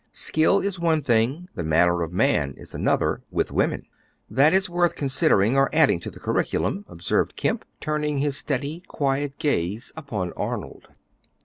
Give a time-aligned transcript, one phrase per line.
[0.13, 3.85] "Skill is one thing; the manner of man is another with women."
[4.31, 9.37] "That is worth considering or adding to the curriculum," observed Kemp, turning his steady, quiet
[9.37, 10.87] gaze upon Arnold.